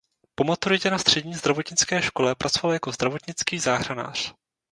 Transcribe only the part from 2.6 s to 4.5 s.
jako zdravotnický záchranář.